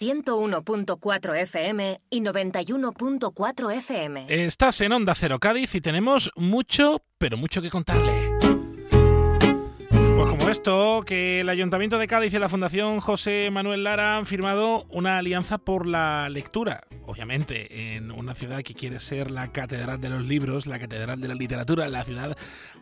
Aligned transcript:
101.4 0.00 1.36
FM 1.42 2.00
y 2.08 2.22
91.4 2.22 3.76
FM. 3.76 4.24
Estás 4.28 4.80
en 4.80 4.92
Onda 4.92 5.14
Cero 5.14 5.38
Cádiz 5.38 5.74
y 5.74 5.82
tenemos 5.82 6.30
mucho, 6.36 7.02
pero 7.18 7.36
mucho 7.36 7.60
que 7.60 7.68
contarle. 7.68 8.32
Pues 9.90 10.30
como 10.30 10.48
esto, 10.48 11.02
que 11.04 11.40
el 11.40 11.50
Ayuntamiento 11.50 11.98
de 11.98 12.08
Cádiz 12.08 12.32
y 12.32 12.38
la 12.38 12.48
Fundación 12.48 13.00
José 13.00 13.50
Manuel 13.52 13.84
Lara 13.84 14.16
han 14.16 14.24
firmado 14.24 14.86
una 14.88 15.18
alianza 15.18 15.58
por 15.58 15.86
la 15.86 16.30
lectura. 16.30 16.80
Obviamente, 17.04 17.94
en 17.96 18.10
una 18.10 18.34
ciudad 18.34 18.62
que 18.62 18.72
quiere 18.72 19.00
ser 19.00 19.30
la 19.30 19.52
catedral 19.52 20.00
de 20.00 20.08
los 20.08 20.24
libros, 20.24 20.66
la 20.66 20.78
catedral 20.78 21.20
de 21.20 21.28
la 21.28 21.34
literatura, 21.34 21.88
la 21.88 22.04
ciudad 22.04 22.38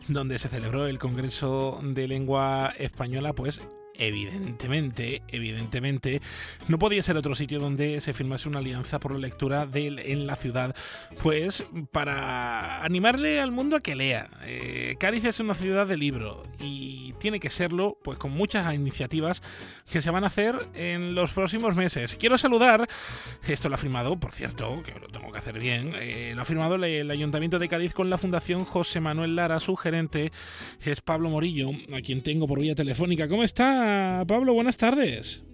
donde 0.07 0.39
se 0.39 0.47
celebró 0.47 0.87
el 0.87 0.99
Congreso 0.99 1.81
de 1.83 2.07
Lengua 2.07 2.73
Española, 2.77 3.33
pues 3.33 3.59
evidentemente, 3.99 5.21
evidentemente, 5.27 6.21
no 6.67 6.79
podía 6.79 7.03
ser 7.03 7.17
otro 7.17 7.35
sitio 7.35 7.59
donde 7.59 8.01
se 8.01 8.13
firmase 8.13 8.49
una 8.49 8.59
alianza 8.59 8.99
por 8.99 9.11
la 9.11 9.19
lectura 9.19 9.65
de, 9.65 9.87
en 9.87 10.25
la 10.25 10.35
ciudad, 10.35 10.75
pues 11.21 11.65
para 11.91 12.83
animarle 12.83 13.39
al 13.39 13.51
mundo 13.51 13.75
a 13.75 13.81
que 13.81 13.95
lea. 13.95 14.29
Eh, 14.43 14.95
Cádiz 14.99 15.25
es 15.25 15.39
una 15.39 15.53
ciudad 15.53 15.85
de 15.85 15.97
libro 15.97 16.43
y 16.59 17.13
tiene 17.19 17.39
que 17.39 17.49
serlo, 17.49 17.97
pues 18.03 18.17
con 18.17 18.31
muchas 18.31 18.73
iniciativas 18.73 19.43
que 19.91 20.01
se 20.01 20.11
van 20.11 20.23
a 20.23 20.27
hacer 20.27 20.55
en 20.73 21.13
los 21.13 21.33
próximos 21.33 21.75
meses. 21.75 22.15
Quiero 22.15 22.37
saludar, 22.37 22.87
esto 23.47 23.69
lo 23.69 23.75
ha 23.75 23.77
firmado, 23.77 24.19
por 24.19 24.31
cierto, 24.31 24.81
que 24.83 24.93
lo 24.93 25.07
tengo 25.07 25.31
que 25.31 25.37
hacer 25.37 25.59
bien, 25.59 25.93
eh, 25.99 26.31
lo 26.35 26.41
ha 26.41 26.45
firmado 26.45 26.75
el, 26.75 26.83
el 26.85 27.11
Ayuntamiento 27.11 27.59
de 27.59 27.67
Cádiz 27.67 27.93
con 27.93 28.09
la 28.09 28.17
Fundación 28.17 28.63
José 28.63 29.01
Manuel 29.01 29.35
Lara, 29.35 29.59
su 29.59 29.75
gerente 29.75 30.31
es 30.81 31.01
Pablo 31.01 31.29
Morillo, 31.29 31.71
a 31.93 32.01
quien 32.01 32.23
tengo 32.23 32.47
por 32.47 32.61
vía 32.61 32.75
telefónica. 32.75 33.27
¿Cómo 33.27 33.43
está? 33.43 33.88
Pablo, 34.27 34.53
buenas 34.53 34.77
tardes. 34.77 35.45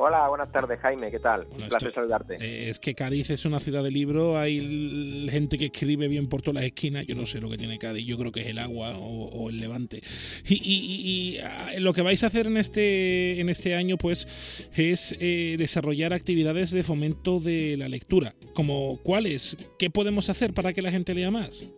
Hola, 0.00 0.28
buenas 0.28 0.52
tardes, 0.52 0.78
Jaime, 0.78 1.10
¿qué 1.10 1.18
tal? 1.18 1.40
Bueno, 1.46 1.64
Un 1.64 1.68
placer 1.70 1.88
esto- 1.88 2.00
saludarte. 2.00 2.34
Eh, 2.36 2.70
es 2.70 2.78
que 2.78 2.94
Cádiz 2.94 3.30
es 3.30 3.44
una 3.44 3.58
ciudad 3.58 3.82
de 3.82 3.90
libro, 3.90 4.38
hay 4.38 5.26
gente 5.28 5.58
que 5.58 5.64
escribe 5.66 6.06
bien 6.06 6.28
por 6.28 6.40
todas 6.40 6.54
las 6.62 6.64
esquinas, 6.64 7.04
yo 7.04 7.16
no 7.16 7.26
sé 7.26 7.40
lo 7.40 7.50
que 7.50 7.56
tiene 7.56 7.78
Cádiz, 7.80 8.06
yo 8.06 8.16
creo 8.16 8.30
que 8.30 8.42
es 8.42 8.46
el 8.46 8.60
agua 8.60 8.96
o, 8.96 9.24
o 9.24 9.50
el 9.50 9.58
levante. 9.58 10.00
Y, 10.46 10.54
y- 10.54 10.60
y- 10.62 11.34
y, 11.34 11.38
ah, 11.38 11.70
lo 11.80 11.92
que 11.94 12.02
vais 12.02 12.22
a 12.22 12.28
hacer 12.28 12.46
en 12.46 12.58
este, 12.58 13.40
en 13.40 13.48
este 13.48 13.74
año 13.74 13.96
pues 13.96 14.68
es 14.76 15.16
eh, 15.18 15.56
desarrollar 15.58 16.12
actividades 16.12 16.70
de 16.70 16.84
fomento 16.84 17.40
de 17.40 17.76
la 17.76 17.88
lectura, 17.88 18.34
como 18.54 18.98
cuáles, 19.02 19.56
qué 19.80 19.90
podemos 19.90 20.28
hacer 20.30 20.54
para 20.54 20.72
que 20.72 20.80
la 20.82 20.92
gente 20.92 21.12
lea 21.12 21.32
más. 21.32 21.70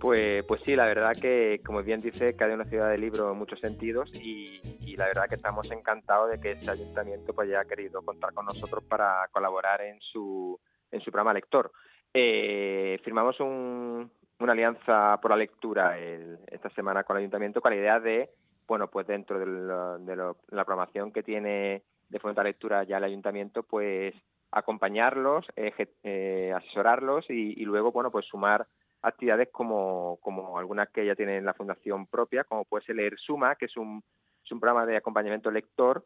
Pues, 0.00 0.44
pues 0.46 0.60
sí, 0.66 0.74
la 0.76 0.84
verdad 0.84 1.12
que, 1.18 1.60
como 1.64 1.82
bien 1.82 2.00
dice, 2.00 2.34
Cádiz 2.34 2.54
es 2.54 2.60
una 2.60 2.68
ciudad 2.68 2.90
de 2.90 2.98
libro 2.98 3.32
en 3.32 3.38
muchos 3.38 3.58
sentidos 3.60 4.10
y, 4.22 4.60
y 4.94 4.96
la 4.96 5.06
verdad 5.06 5.28
que 5.28 5.34
estamos 5.34 5.68
encantados 5.72 6.30
de 6.30 6.38
que 6.40 6.52
este 6.52 6.70
ayuntamiento 6.70 7.34
pues, 7.34 7.48
haya 7.48 7.64
querido 7.64 8.00
contar 8.02 8.32
con 8.32 8.46
nosotros 8.46 8.84
para 8.84 9.26
colaborar 9.32 9.80
en 9.82 10.00
su, 10.00 10.58
en 10.92 11.00
su 11.00 11.10
programa 11.10 11.32
lector. 11.34 11.72
Eh, 12.12 13.00
firmamos 13.02 13.40
un- 13.40 14.08
una 14.38 14.52
alianza 14.52 15.18
por 15.20 15.32
la 15.32 15.36
lectura 15.36 15.98
esta 15.98 16.70
semana 16.70 17.02
con 17.02 17.16
el 17.16 17.22
ayuntamiento 17.22 17.60
con 17.60 17.72
la 17.72 17.76
idea 17.76 17.98
de, 17.98 18.30
bueno, 18.68 18.88
pues 18.88 19.04
dentro 19.06 19.38
de, 19.40 19.46
la 19.46 20.64
programación 20.64 21.10
que 21.10 21.24
tiene 21.24 21.82
de 22.08 22.18
fomento 22.20 22.40
a 22.40 22.44
la 22.44 22.50
lectura 22.50 22.84
ya 22.84 22.98
el 22.98 23.04
ayuntamiento, 23.04 23.64
pues 23.64 24.14
acompañarlos, 24.52 25.46
eje- 25.56 25.94
eh, 26.04 26.52
asesorarlos 26.54 27.28
y, 27.30 27.60
y 27.60 27.64
luego, 27.64 27.90
bueno, 27.90 28.12
pues 28.12 28.26
sumar 28.26 28.64
actividades 29.02 29.48
como, 29.50 30.18
como 30.20 30.56
algunas 30.58 30.88
que 30.90 31.04
ya 31.04 31.16
tienen 31.16 31.44
la 31.44 31.54
fundación 31.54 32.06
propia, 32.06 32.44
como 32.44 32.64
puede 32.64 32.84
ser 32.84 32.94
Leer 32.96 33.18
Suma, 33.18 33.56
que 33.56 33.66
es 33.66 33.76
un, 33.76 34.02
es 34.44 34.52
un 34.52 34.60
programa 34.60 34.86
de 34.86 34.96
acompañamiento 34.96 35.50
lector 35.50 36.04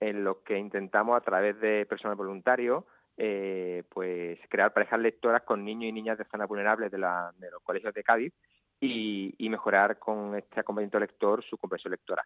en 0.00 0.24
lo 0.24 0.42
que 0.42 0.58
intentamos 0.58 1.16
a 1.16 1.20
través 1.20 1.58
de 1.60 1.86
personal 1.86 2.16
voluntario 2.16 2.86
eh, 3.16 3.82
pues 3.88 4.38
crear 4.50 4.72
parejas 4.74 5.00
lectoras 5.00 5.42
con 5.42 5.64
niños 5.64 5.88
y 5.88 5.92
niñas 5.92 6.18
de 6.18 6.26
zonas 6.26 6.46
vulnerables 6.48 6.90
de, 6.90 6.98
la- 6.98 7.32
de 7.38 7.50
los 7.50 7.62
colegios 7.62 7.94
de 7.94 8.02
Cádiz 8.04 8.34
y, 8.78 9.34
y 9.38 9.48
mejorar 9.48 9.98
con 9.98 10.34
este 10.34 10.60
acompañamiento 10.60 10.98
lector 11.00 11.42
su 11.42 11.56
comprensión 11.56 11.92
lectora. 11.92 12.22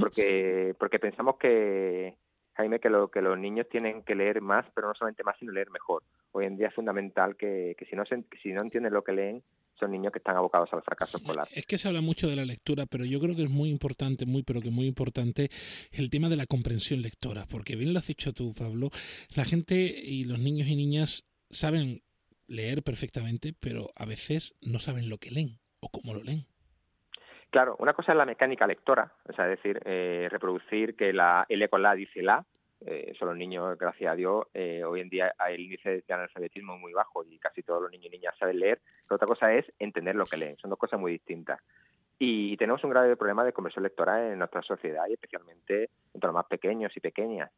Porque 0.00 0.74
porque 0.78 0.98
pensamos 0.98 1.36
que 1.36 2.16
Jaime 2.54 2.80
que 2.80 2.90
lo 2.90 3.08
que 3.08 3.22
los 3.22 3.38
niños 3.38 3.68
tienen 3.70 4.02
que 4.02 4.14
leer 4.14 4.40
más 4.40 4.66
pero 4.74 4.88
no 4.88 4.94
solamente 4.94 5.24
más 5.24 5.36
sino 5.38 5.52
leer 5.52 5.70
mejor 5.70 6.02
hoy 6.32 6.46
en 6.46 6.56
día 6.56 6.68
es 6.68 6.74
fundamental 6.74 7.36
que, 7.36 7.74
que 7.78 7.84
si 7.86 7.96
no 7.96 8.04
se, 8.04 8.24
que 8.24 8.38
si 8.42 8.52
no 8.52 8.62
entienden 8.62 8.92
lo 8.92 9.02
que 9.02 9.12
leen 9.12 9.42
son 9.80 9.92
niños 9.92 10.12
que 10.12 10.18
están 10.18 10.36
abocados 10.36 10.68
al 10.72 10.82
fracaso 10.82 11.16
escolar 11.16 11.48
Es 11.52 11.66
que 11.66 11.78
se 11.78 11.88
habla 11.88 12.02
mucho 12.02 12.28
de 12.28 12.36
la 12.36 12.44
lectura, 12.44 12.84
pero 12.86 13.04
yo 13.04 13.18
creo 13.18 13.34
que 13.34 13.44
es 13.44 13.50
muy 13.50 13.70
importante, 13.70 14.26
muy, 14.26 14.42
pero 14.42 14.60
que 14.60 14.70
muy 14.70 14.86
importante 14.86 15.48
el 15.92 16.10
tema 16.10 16.28
de 16.28 16.36
la 16.36 16.46
comprensión 16.46 17.00
lectora, 17.00 17.46
porque 17.50 17.76
bien 17.76 17.94
lo 17.94 17.98
has 17.98 18.06
dicho 18.06 18.32
tú, 18.32 18.52
Pablo, 18.52 18.90
la 19.34 19.44
gente 19.46 19.74
y 19.74 20.24
los 20.24 20.38
niños 20.38 20.68
y 20.68 20.76
niñas 20.76 21.26
saben 21.48 22.02
leer 22.46 22.82
perfectamente, 22.82 23.54
pero 23.58 23.90
a 23.96 24.04
veces 24.04 24.54
no 24.60 24.78
saben 24.78 25.08
lo 25.08 25.18
que 25.18 25.30
leen 25.30 25.60
o 25.80 25.88
cómo 25.88 26.12
lo 26.12 26.22
leen. 26.22 26.49
Claro, 27.50 27.74
una 27.80 27.94
cosa 27.94 28.12
es 28.12 28.18
la 28.18 28.26
mecánica 28.26 28.66
lectora, 28.66 29.12
es 29.28 29.36
decir, 29.36 29.80
eh, 29.84 30.28
reproducir 30.30 30.94
que 30.94 31.12
la 31.12 31.46
L 31.48 31.68
con 31.68 31.82
la 31.82 31.94
dice 31.94 32.22
la. 32.22 32.44
Eh, 32.86 33.10
eso 33.10 33.26
los 33.26 33.36
niños, 33.36 33.76
gracias 33.76 34.12
a 34.12 34.14
Dios, 34.14 34.46
eh, 34.54 34.84
hoy 34.84 35.00
en 35.00 35.10
día 35.10 35.34
el 35.48 35.60
índice 35.60 36.02
de 36.06 36.14
analfabetismo 36.14 36.78
muy 36.78 36.92
bajo 36.92 37.24
y 37.24 37.38
casi 37.38 37.62
todos 37.62 37.82
los 37.82 37.90
niños 37.90 38.06
y 38.06 38.10
niñas 38.10 38.38
saben 38.38 38.60
leer. 38.60 38.80
Pero 39.02 39.16
otra 39.16 39.26
cosa 39.26 39.52
es 39.52 39.66
entender 39.80 40.14
lo 40.14 40.26
que 40.26 40.36
leen, 40.36 40.56
son 40.58 40.70
dos 40.70 40.78
cosas 40.78 41.00
muy 41.00 41.12
distintas. 41.12 41.60
Y 42.20 42.56
tenemos 42.56 42.84
un 42.84 42.90
grave 42.90 43.16
problema 43.16 43.44
de 43.44 43.52
conversión 43.52 43.82
lectora 43.82 44.30
en 44.30 44.38
nuestra 44.38 44.62
sociedad 44.62 45.06
y 45.08 45.14
especialmente 45.14 45.90
entre 46.14 46.28
los 46.28 46.34
más 46.34 46.46
pequeños 46.46 46.96
y 46.96 47.00
pequeñas. 47.00 47.50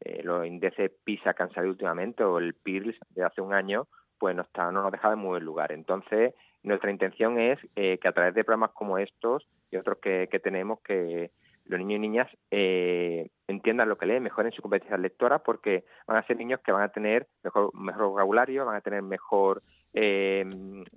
Eh, 0.00 0.22
los 0.22 0.46
índices 0.46 0.90
PISA 1.02 1.34
que 1.34 1.42
han 1.42 1.52
salido 1.52 1.72
últimamente 1.72 2.22
o 2.22 2.38
el 2.38 2.54
PIRLS 2.54 2.96
de 3.10 3.24
hace 3.24 3.40
un 3.40 3.54
año, 3.54 3.88
pues 4.22 4.36
no, 4.36 4.42
está, 4.42 4.70
no 4.70 4.82
nos 4.82 4.92
deja 4.92 5.12
en 5.12 5.18
muy 5.18 5.30
buen 5.30 5.44
lugar. 5.44 5.72
Entonces, 5.72 6.32
nuestra 6.62 6.92
intención 6.92 7.40
es 7.40 7.58
eh, 7.74 7.98
que 7.98 8.06
a 8.06 8.12
través 8.12 8.32
de 8.34 8.44
programas 8.44 8.70
como 8.70 8.96
estos 8.96 9.48
y 9.68 9.76
otros 9.76 9.98
que 9.98 10.40
tenemos, 10.40 10.78
que 10.82 11.32
los 11.64 11.78
niños 11.78 11.96
y 11.96 12.00
niñas 12.00 12.28
eh, 12.50 13.30
entiendan 13.46 13.88
lo 13.88 13.96
que 13.96 14.06
leen, 14.06 14.22
mejoren 14.22 14.52
su 14.52 14.62
competencia 14.62 14.96
lectora, 14.96 15.40
porque 15.40 15.84
van 16.06 16.16
a 16.16 16.26
ser 16.26 16.36
niños 16.36 16.60
que 16.64 16.72
van 16.72 16.82
a 16.82 16.88
tener 16.88 17.28
mejor, 17.42 17.74
mejor 17.74 18.08
vocabulario, 18.08 18.64
van 18.64 18.76
a 18.76 18.80
tener 18.80 19.02
mejor, 19.02 19.62
eh, 19.92 20.44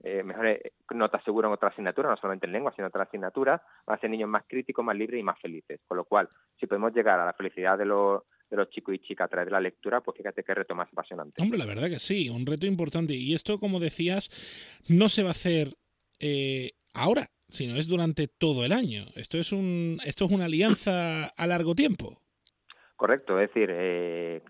eh, 0.03 0.23
mejores 0.23 0.59
notas 0.93 1.23
seguras 1.23 1.49
en 1.49 1.53
otras 1.53 1.73
asignaturas, 1.73 2.11
no 2.11 2.17
solamente 2.17 2.47
en 2.47 2.53
lengua, 2.53 2.71
sino 2.75 2.85
en 2.85 2.89
otras 2.89 3.07
asignaturas, 3.07 3.61
van 3.85 3.97
a 3.97 4.01
ser 4.01 4.09
niños 4.09 4.29
más 4.29 4.43
críticos, 4.47 4.83
más 4.83 4.95
libres 4.95 5.19
y 5.19 5.23
más 5.23 5.39
felices. 5.39 5.79
Con 5.87 5.97
lo 5.97 6.05
cual, 6.05 6.29
si 6.59 6.67
podemos 6.67 6.93
llegar 6.93 7.19
a 7.19 7.25
la 7.25 7.33
felicidad 7.33 7.77
de 7.77 7.85
los, 7.85 8.23
de 8.49 8.57
los 8.57 8.69
chicos 8.69 8.95
y 8.95 8.99
chicas 8.99 9.25
a 9.25 9.29
través 9.29 9.47
de 9.47 9.51
la 9.51 9.61
lectura, 9.61 10.01
pues 10.01 10.17
fíjate 10.17 10.43
qué 10.43 10.53
reto 10.53 10.75
más 10.75 10.89
apasionante. 10.91 11.41
Hombre, 11.41 11.59
la 11.59 11.65
verdad 11.65 11.89
que 11.89 11.99
sí, 11.99 12.29
un 12.29 12.45
reto 12.45 12.65
importante. 12.65 13.13
Y 13.13 13.33
esto, 13.33 13.59
como 13.59 13.79
decías, 13.79 14.81
no 14.89 15.09
se 15.09 15.23
va 15.23 15.29
a 15.29 15.31
hacer 15.31 15.75
eh, 16.19 16.71
ahora, 16.93 17.27
sino 17.47 17.75
es 17.75 17.87
durante 17.87 18.27
todo 18.27 18.65
el 18.65 18.71
año. 18.71 19.05
Esto 19.15 19.37
es, 19.37 19.51
un, 19.51 19.99
esto 20.05 20.25
es 20.25 20.31
una 20.31 20.45
alianza 20.45 21.25
a 21.25 21.47
largo 21.47 21.75
tiempo. 21.75 22.19
Correcto, 22.95 23.39
es 23.39 23.49
decir, 23.49 23.69
eh, 23.71 24.41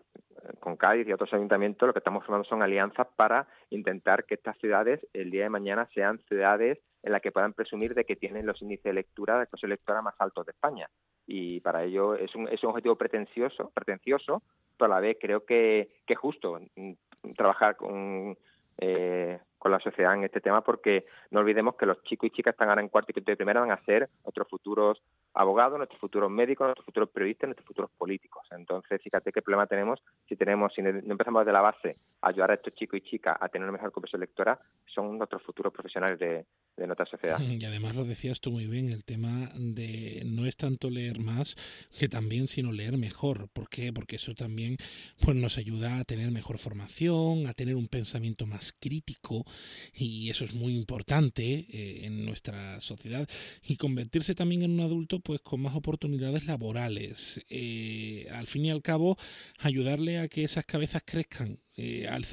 con 0.60 0.78
Cádiz 0.78 1.08
y 1.08 1.14
otros 1.14 1.34
ayuntamientos 1.34 1.88
lo 1.88 1.94
que 1.94 2.00
estamos 2.00 2.24
formando 2.26 2.48
son 2.48 2.62
alianzas 2.62 3.08
para 3.16 3.48
intentar 3.70 4.26
que 4.26 4.36
estas 4.36 4.58
ciudades 4.60 5.00
el 5.14 5.32
día 5.32 5.44
de 5.44 5.50
mañana 5.50 5.90
sean 5.94 6.20
ciudades 6.28 6.80
en 7.04 7.12
las 7.12 7.22
que 7.22 7.32
puedan 7.32 7.54
presumir 7.54 7.94
de 7.94 8.06
que 8.06 8.16
tienen 8.16 8.46
los 8.46 8.62
índices 8.62 8.84
de 8.84 8.94
lectura, 8.94 9.40
de 9.40 9.48
cosa 9.48 9.68
lectora 9.68 10.02
más 10.02 10.16
altos 10.20 10.46
de 10.46 10.52
España. 10.52 10.90
Y 11.28 11.60
para 11.62 11.84
ello 11.84 12.16
es 12.16 12.34
un, 12.36 12.48
es 12.50 12.64
un 12.64 12.70
objetivo 12.70 12.96
pretencioso, 12.96 13.72
pretencioso, 13.74 14.44
pero 14.78 14.92
a 14.92 14.96
la 14.96 15.02
vez 15.02 15.18
creo 15.20 15.46
que, 15.46 15.90
que 16.06 16.16
justo 16.16 16.60
mm, 16.76 16.94
trabajar 17.36 17.76
con, 17.76 18.38
eh, 18.78 19.40
con 19.66 19.72
la 19.72 19.80
sociedad 19.80 20.14
en 20.14 20.24
este 20.24 20.42
tema 20.42 20.62
porque 20.62 21.08
no 21.32 21.40
olvidemos 21.40 21.74
que 21.74 21.88
los 21.88 22.04
chicos 22.04 22.28
y 22.28 22.30
chicas 22.30 22.54
están 22.54 22.70
ahora 22.70 22.82
en 22.84 22.88
cuarto 22.88 23.10
y 23.10 23.16
quinto 23.16 23.32
de 23.32 23.36
primera 23.36 23.62
van 23.62 23.72
a 23.72 23.84
ser 23.84 24.08
nuestros 24.24 24.48
futuros 24.48 25.02
abogados, 25.36 25.78
nuestros 25.78 26.00
futuros 26.00 26.32
médicos, 26.32 26.66
nuestros 26.66 26.86
futuros 26.86 27.10
periodistas, 27.10 27.50
nuestros 27.50 27.68
futuros 27.68 27.92
políticos. 27.98 28.48
Entonces, 28.52 29.02
fíjate 29.02 29.32
qué 29.32 29.42
problema 29.42 29.68
tenemos 29.68 30.02
si 30.28 30.36
tenemos, 30.36 30.74
si 30.74 30.82
no 30.82 30.90
empezamos 30.90 31.42
desde 31.42 31.54
la 31.54 31.62
base 31.62 31.98
a 32.22 32.30
ayudar 32.30 32.52
a 32.52 32.54
estos 32.56 32.74
chicos 32.74 33.00
y 33.00 33.10
chicas 33.10 33.38
a 33.40 33.50
tener 33.50 33.68
una 33.68 33.74
mejor 33.78 33.92
comprensión 33.92 34.22
lectora, 34.22 34.60
son 34.94 35.18
nuestros 35.18 35.44
futuros 35.44 35.74
profesionales 35.74 36.18
de, 36.20 36.46
nuestra 36.86 37.06
sociedad. 37.06 37.40
Y 37.40 37.64
además 37.66 37.96
lo 37.96 38.04
decías 38.04 38.42
tú 38.42 38.52
muy 38.52 38.68
bien, 38.68 38.90
el 38.90 39.06
tema 39.06 39.50
de 39.56 40.24
no 40.26 40.46
es 40.46 40.58
tanto 40.58 40.90
leer 40.90 41.20
más 41.20 41.56
que 41.98 42.10
también, 42.10 42.48
sino 42.48 42.72
leer 42.72 42.98
mejor. 42.98 43.48
¿Por 43.50 43.70
qué? 43.70 43.94
Porque 43.94 44.18
eso 44.18 44.34
también 44.36 44.78
pues, 45.24 45.38
nos 45.38 45.58
ayuda 45.58 46.00
a 46.00 46.04
tener 46.04 46.32
mejor 46.32 46.58
formación, 46.58 47.48
a 47.48 47.54
tener 47.54 47.76
un 47.76 47.88
pensamiento 47.88 48.46
más 48.46 48.74
crítico 48.78 49.46
y 49.94 50.30
eso 50.30 50.44
es 50.44 50.54
muy 50.54 50.76
importante 50.76 51.44
eh, 51.44 52.06
en 52.06 52.26
nuestra 52.26 52.82
sociedad 52.82 53.28
y 53.64 53.78
convertirse 53.78 54.36
también 54.36 54.64
en 54.64 54.72
un 54.72 54.82
adulto 54.82 55.20
pues 55.26 55.42
con 55.42 55.62
más 55.62 55.76
oportunidades 55.76 56.46
laborales. 56.46 57.44
Eh, 57.50 58.28
al 58.34 58.46
fin 58.46 58.66
y 58.66 58.72
al 58.72 58.82
cabo, 58.82 59.18
ayudarle 59.60 60.20
a 60.20 60.28
que 60.28 60.44
esas 60.44 60.66
cabezas 60.66 61.04
crezcan. 61.04 61.58
Eh, 61.76 62.08
al, 62.08 62.24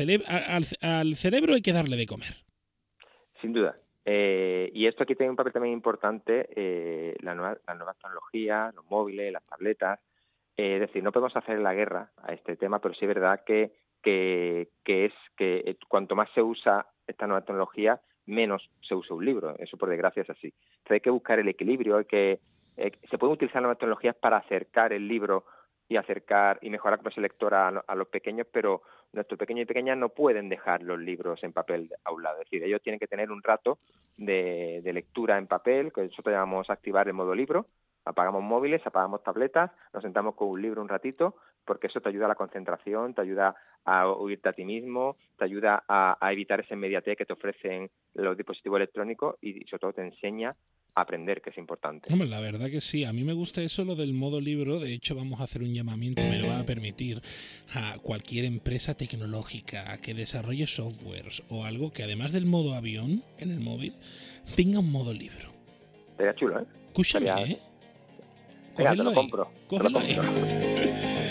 al, 0.82 1.14
cerebro 1.14 1.54
hay 1.54 1.62
que 1.62 1.72
darle 1.72 1.96
de 1.96 2.06
comer. 2.06 2.34
Sin 3.40 3.52
duda. 3.52 3.76
Eh, 4.04 4.70
y 4.74 4.86
esto 4.86 5.04
aquí 5.04 5.14
tiene 5.14 5.30
un 5.30 5.36
papel 5.36 5.52
también 5.52 5.72
importante, 5.72 6.48
eh, 6.54 7.16
la 7.20 7.34
nueva, 7.34 7.56
las 7.66 7.76
nuevas 7.76 7.96
tecnologías, 7.96 8.74
los 8.74 8.84
móviles, 8.86 9.32
las 9.32 9.44
tabletas. 9.46 9.98
es 10.56 10.80
decir, 10.80 11.02
no 11.02 11.12
podemos 11.12 11.34
hacer 11.36 11.58
la 11.60 11.72
guerra 11.72 12.12
a 12.22 12.32
este 12.34 12.56
tema, 12.56 12.78
pero 12.78 12.94
sí 12.94 13.04
es 13.04 13.08
verdad 13.08 13.42
que, 13.44 13.72
que, 14.02 14.68
que 14.84 15.06
es 15.06 15.14
que 15.36 15.76
cuanto 15.88 16.14
más 16.14 16.28
se 16.34 16.42
usa 16.42 16.86
esta 17.06 17.26
nueva 17.26 17.44
tecnología, 17.44 18.00
menos 18.26 18.70
se 18.86 18.94
usa 18.94 19.16
un 19.16 19.24
libro. 19.24 19.56
Eso 19.58 19.78
por 19.78 19.88
desgracia 19.88 20.22
es 20.22 20.30
así. 20.30 20.52
Entonces 20.62 20.90
hay 20.90 21.00
que 21.00 21.10
buscar 21.10 21.38
el 21.38 21.48
equilibrio, 21.48 21.96
hay 21.96 22.04
que 22.04 22.40
eh, 22.76 22.92
se 23.10 23.18
pueden 23.18 23.34
utilizar 23.34 23.62
nuevas 23.62 23.78
tecnologías 23.78 24.16
para 24.16 24.38
acercar 24.38 24.92
el 24.92 25.06
libro 25.06 25.44
y 25.88 25.96
acercar 25.96 26.58
y 26.62 26.70
mejorar 26.70 26.98
como 26.98 27.10
lectora 27.16 27.68
a, 27.86 27.94
los 27.94 28.08
pequeños, 28.08 28.46
pero 28.50 28.82
nuestros 29.12 29.38
pequeños 29.38 29.64
y 29.64 29.66
pequeñas 29.66 29.98
no 29.98 30.08
pueden 30.08 30.48
dejar 30.48 30.82
los 30.82 30.98
libros 30.98 31.42
en 31.44 31.52
papel 31.52 31.90
a 32.04 32.12
un 32.12 32.22
lado. 32.22 32.40
Es 32.40 32.50
decir, 32.50 32.64
ellos 32.64 32.80
tienen 32.82 32.98
que 32.98 33.06
tener 33.06 33.30
un 33.30 33.42
rato 33.42 33.78
de, 34.16 34.80
lectura 34.84 35.36
en 35.36 35.46
papel, 35.46 35.92
que 35.92 36.02
nosotros 36.02 36.32
llamamos 36.32 36.70
activar 36.70 37.08
el 37.08 37.14
modo 37.14 37.34
libro, 37.34 37.66
apagamos 38.04 38.42
móviles, 38.42 38.80
apagamos 38.86 39.22
tabletas, 39.22 39.70
nos 39.92 40.02
sentamos 40.02 40.34
con 40.34 40.48
un 40.48 40.62
libro 40.62 40.80
un 40.80 40.88
ratito, 40.88 41.36
porque 41.64 41.88
eso 41.88 42.00
te 42.00 42.08
ayuda 42.08 42.24
a 42.24 42.28
la 42.28 42.34
concentración, 42.36 43.14
te 43.14 43.20
ayuda 43.20 43.54
a 43.84 44.08
oírte 44.08 44.48
a 44.48 44.52
ti 44.52 44.64
mismo, 44.64 45.16
te 45.36 45.44
ayuda 45.44 45.84
a, 45.86 46.16
evitar 46.32 46.60
esa 46.60 46.74
inmediatez 46.74 47.16
que 47.16 47.26
te 47.26 47.34
ofrecen 47.34 47.90
los 48.14 48.36
dispositivos 48.36 48.78
electrónicos 48.78 49.36
y 49.40 49.64
sobre 49.66 49.80
todo 49.80 49.92
te 49.92 50.02
enseña 50.02 50.56
aprender, 50.94 51.40
que 51.40 51.50
es 51.50 51.58
importante. 51.58 52.12
Hombre, 52.12 52.28
la 52.28 52.40
verdad 52.40 52.70
que 52.70 52.80
sí, 52.80 53.04
a 53.04 53.12
mí 53.12 53.24
me 53.24 53.32
gusta 53.32 53.62
eso 53.62 53.84
lo 53.84 53.94
del 53.94 54.12
modo 54.12 54.40
libro, 54.40 54.78
de 54.78 54.92
hecho 54.92 55.14
vamos 55.14 55.40
a 55.40 55.44
hacer 55.44 55.62
un 55.62 55.72
llamamiento, 55.72 56.22
me 56.22 56.38
lo 56.38 56.48
va 56.48 56.60
a 56.60 56.66
permitir 56.66 57.20
a 57.74 57.98
cualquier 57.98 58.44
empresa 58.44 58.94
tecnológica 58.94 59.96
que 59.98 60.14
desarrolle 60.14 60.66
softwares 60.66 61.42
o 61.48 61.64
algo 61.64 61.92
que 61.92 62.02
además 62.02 62.32
del 62.32 62.46
modo 62.46 62.74
avión 62.74 63.24
en 63.38 63.50
el 63.50 63.60
móvil, 63.60 63.94
tenga 64.56 64.80
un 64.80 64.90
modo 64.90 65.12
libro. 65.12 65.50
Sería 66.16 66.34
chulo, 66.34 66.60
¿eh? 66.60 66.66
Escúchame, 66.86 67.52
¿eh? 67.52 67.58
te 68.76 68.96
lo 68.96 69.14
compro. 69.14 69.50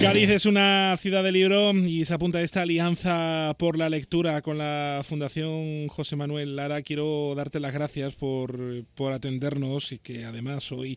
Cádiz 0.00 0.30
es 0.30 0.46
una 0.46 0.96
ciudad 0.96 1.22
de 1.22 1.30
libro 1.30 1.72
y 1.72 2.06
se 2.06 2.14
apunta 2.14 2.38
a 2.38 2.42
esta 2.42 2.62
alianza 2.62 3.54
por 3.58 3.76
la 3.76 3.90
lectura 3.90 4.40
con 4.40 4.56
la 4.56 5.02
Fundación 5.04 5.88
José 5.88 6.16
Manuel 6.16 6.56
Lara. 6.56 6.80
Quiero 6.80 7.34
darte 7.34 7.60
las 7.60 7.74
gracias 7.74 8.14
por, 8.14 8.58
por 8.94 9.12
atendernos 9.12 9.92
y 9.92 9.98
que 9.98 10.24
además 10.24 10.72
hoy, 10.72 10.96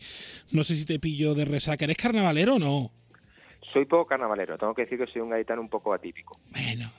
no 0.51 0.63
sé 0.63 0.77
si 0.77 0.85
te 0.85 0.99
pillo 0.99 1.35
de 1.35 1.43
resaca. 1.43 1.83
¿Eres 1.83 1.97
carnavalero 1.97 2.55
o 2.55 2.59
no? 2.59 2.91
Soy 3.73 3.85
poco 3.85 4.05
carnavalero, 4.05 4.57
tengo 4.57 4.73
que 4.73 4.83
decir 4.83 4.97
que 4.97 5.07
soy 5.07 5.21
un 5.21 5.31
gaditano 5.31 5.61
un 5.61 5.69
poco 5.69 5.93
atípico. 5.93 6.39
Bueno, 6.51 6.89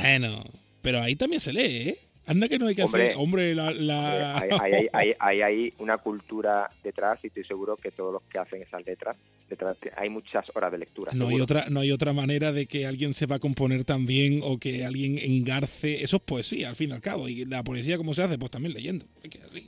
bueno, 0.00 0.44
pero 0.80 1.02
ahí 1.02 1.16
también 1.16 1.40
se 1.40 1.52
lee, 1.52 1.88
¿eh? 1.90 1.98
Anda 2.26 2.48
que 2.48 2.58
no 2.58 2.68
hay 2.68 2.74
que 2.74 2.82
hacer, 2.82 3.14
hombre, 3.16 3.54
la... 3.54 4.38
Hay, 4.92 5.16
hay, 5.42 5.72
una 5.78 5.98
cultura 5.98 6.70
detrás 6.84 7.18
y 7.22 7.28
estoy 7.28 7.44
seguro 7.44 7.76
que 7.76 7.90
todos 7.90 8.12
los 8.12 8.22
que 8.24 8.38
hacen 8.38 8.62
esas 8.62 8.84
letras, 8.84 9.16
detrás 9.48 9.76
hay 9.96 10.08
muchas 10.08 10.44
horas 10.54 10.70
de 10.70 10.78
lectura. 10.78 11.12
No 11.14 11.28
hay, 11.28 11.40
otra, 11.40 11.66
no 11.68 11.80
hay 11.80 11.90
otra 11.90 12.12
manera 12.12 12.52
de 12.52 12.66
que 12.66 12.86
alguien 12.86 13.14
sepa 13.14 13.38
componer 13.38 13.84
tan 13.84 14.06
bien 14.06 14.40
o 14.42 14.58
que 14.58 14.84
alguien 14.84 15.18
engarce. 15.18 16.02
Eso 16.02 16.16
es 16.16 16.22
poesía, 16.22 16.68
al 16.68 16.76
fin 16.76 16.90
y 16.90 16.92
al 16.92 17.00
cabo. 17.00 17.28
Y 17.28 17.44
la 17.44 17.62
poesía, 17.62 17.96
¿cómo 17.96 18.14
se 18.14 18.22
hace? 18.22 18.38
Pues 18.38 18.50
también 18.50 18.74
leyendo. 18.74 19.06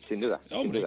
Sin 0.09 0.21
duda. 0.21 0.41
Hombre, 0.53 0.85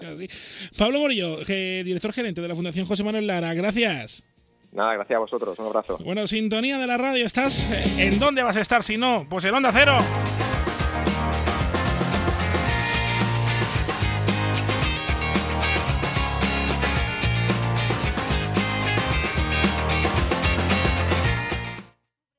Pablo 0.77 0.99
Morillo, 0.99 1.37
director 1.45 2.13
gerente 2.13 2.41
de 2.41 2.47
la 2.47 2.55
Fundación 2.55 2.85
José 2.85 3.03
Manuel 3.03 3.27
Lara, 3.27 3.53
gracias. 3.53 4.23
Nada, 4.71 4.93
gracias 4.93 5.17
a 5.17 5.19
vosotros. 5.19 5.57
Un 5.59 5.65
abrazo. 5.67 5.97
Bueno, 6.03 6.27
sintonía 6.27 6.77
de 6.77 6.87
la 6.87 6.97
radio, 6.97 7.25
¿estás? 7.25 7.69
¿En 7.99 8.19
dónde 8.19 8.43
vas 8.43 8.57
a 8.57 8.61
estar 8.61 8.83
si 8.83 8.97
no? 8.97 9.25
Pues 9.29 9.45
en 9.45 9.53
Onda 9.53 9.71
Cero. 9.73 9.97